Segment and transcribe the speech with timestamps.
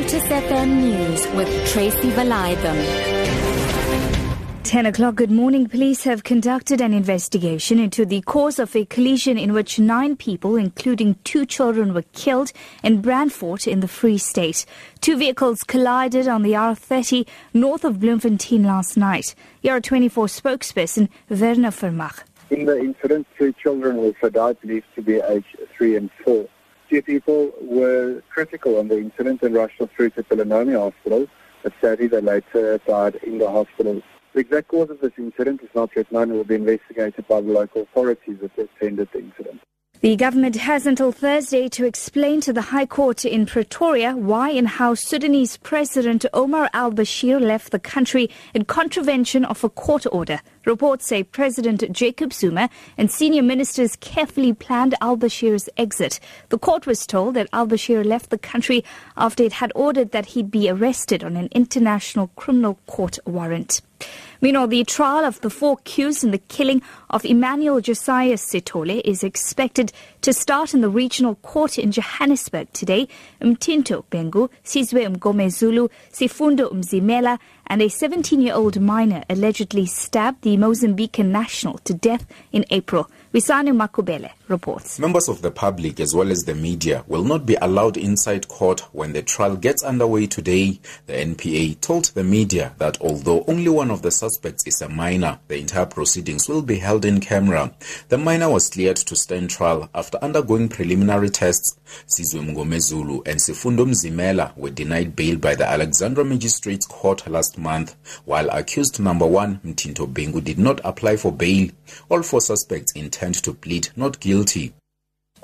[0.00, 2.74] Lotus FM News with Tracy Valaydham.
[4.62, 5.68] 10 o'clock, good morning.
[5.68, 10.56] Police have conducted an investigation into the cause of a collision in which nine people,
[10.56, 12.50] including two children, were killed
[12.82, 14.64] in Brandfort in the Free State.
[15.02, 19.34] Two vehicles collided on the R30 north of Bloemfontein last night.
[19.62, 22.22] ER24 spokesperson Werner Vermaak.
[22.48, 26.48] In the incident, three children also died, believed to be aged three and four.
[26.90, 31.28] Two people were critical on the incident and rushed through to Pelonomi Hospital,
[31.62, 34.02] but sadly they later died in the hospital.
[34.34, 37.42] The exact cause of this incident is not yet known and will be investigated by
[37.42, 39.60] the local authorities that attended the incident.
[40.02, 44.66] The government has until Thursday to explain to the High Court in Pretoria why and
[44.66, 50.40] how Sudanese President Omar al Bashir left the country in contravention of a court order.
[50.64, 56.18] Reports say President Jacob Zuma and senior ministers carefully planned al Bashir's exit.
[56.48, 58.82] The court was told that al Bashir left the country
[59.18, 63.82] after it had ordered that he be arrested on an international criminal court warrant.
[64.42, 69.22] Meanwhile, the trial of the four accused in the killing of Emmanuel Josiah Sithole is
[69.22, 73.06] expected to start in the regional court in Johannesburg today.
[73.42, 77.38] Mtinto Bhengu, Sizwe Mngomezulu, Sifundo Mzimela,
[77.70, 83.08] and a 17-year-old minor allegedly stabbed the Mozambican national to death in April.
[83.32, 84.98] Wisanu Makubele reports.
[84.98, 88.80] Members of the public as well as the media will not be allowed inside court
[88.92, 90.80] when the trial gets underway today.
[91.06, 95.38] The NPA told the media that although only one of the suspects is a minor,
[95.46, 97.72] the entire proceedings will be held in camera.
[98.08, 101.78] The minor was cleared to stand trial after undergoing preliminary tests.
[102.08, 107.94] Sizwe Mngomezulu and Sifundo Mzimela were denied bail by the Alexandra Magistrates Court last month,
[108.24, 111.68] while accused number one, Mtinto did not apply for bail.
[112.08, 114.72] All four suspects intend to plead not guilty.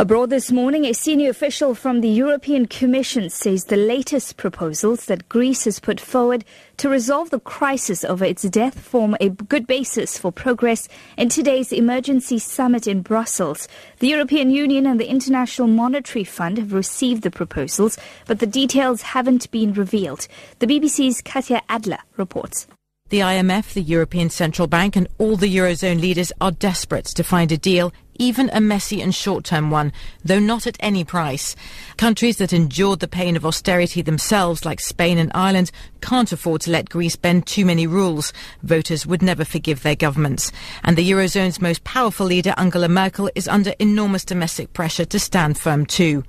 [0.00, 5.28] Abroad this morning, a senior official from the European Commission says the latest proposals that
[5.28, 6.44] Greece has put forward
[6.76, 10.86] to resolve the crisis over its debt form a good basis for progress
[11.16, 13.66] in today's emergency summit in Brussels.
[13.98, 19.02] The European Union and the International Monetary Fund have received the proposals, but the details
[19.02, 20.28] haven't been revealed.
[20.60, 22.68] The BBC's Katya Adler reports.
[23.08, 27.50] The IMF, the European Central Bank, and all the Eurozone leaders are desperate to find
[27.50, 29.92] a deal, even a messy and short term one,
[30.24, 31.56] though not at any price.
[31.96, 35.70] Countries that endured the pain of austerity themselves, like Spain and Ireland,
[36.00, 38.32] can't afford to let Greece bend too many rules.
[38.62, 40.52] Voters would never forgive their governments.
[40.84, 45.58] And the Eurozone's most powerful leader, Angela Merkel, is under enormous domestic pressure to stand
[45.58, 46.24] firm too.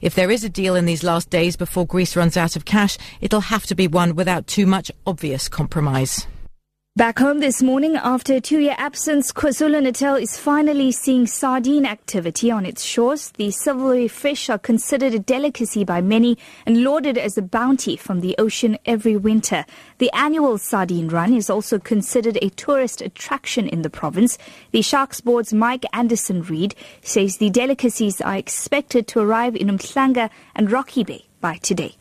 [0.00, 2.98] If there is a deal in these last days before Greece runs out of cash,
[3.22, 6.26] it'll have to be one without too much obvious compromise.
[6.96, 12.64] Back home this morning, after a two-year absence, KwaZulu-Natal is finally seeing sardine activity on
[12.64, 13.32] its shores.
[13.32, 18.20] The silvery fish are considered a delicacy by many and lauded as a bounty from
[18.20, 19.64] the ocean every winter.
[19.98, 24.38] The annual sardine run is also considered a tourist attraction in the province.
[24.70, 30.30] The Sharks Board's Mike Anderson Reid says the delicacies are expected to arrive in Umhlanga
[30.54, 31.96] and Rocky Bay by today.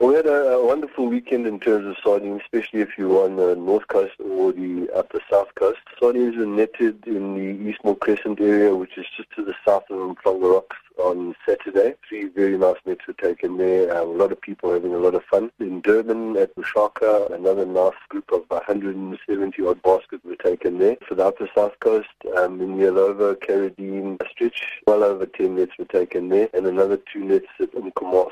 [0.00, 3.56] We had a, a, wonderful weekend in terms of sardines, especially if you're on the
[3.56, 5.80] north coast or the upper south coast.
[5.98, 9.96] Sardines are netted in the Eastmore Crescent area, which is just to the south of
[9.96, 11.94] Umhlanga Rocks on Saturday.
[12.08, 13.92] Three very nice nets were taken there.
[13.92, 15.50] Uh, a lot of people having a lot of fun.
[15.58, 20.96] In Durban at Mushaka, another nice group of 170 odd baskets were taken there.
[21.08, 25.86] For the upper south coast, um, in Illovo, Karridene stretch, well over 10 nets were
[25.86, 28.30] taken there, and another two nets at Umkomaas.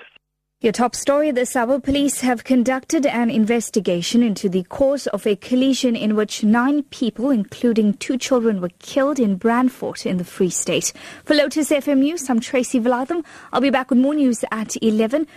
[0.67, 5.37] Your top story this hour police have conducted an investigation into the cause of a
[5.37, 10.51] collision in which nine people, including two children, were killed in Brandfort in the Free
[10.51, 10.93] State.
[11.25, 13.25] For Lotus FM News, I'm Tracy Valaydham.
[13.53, 15.29] I'll be back with more news at 11.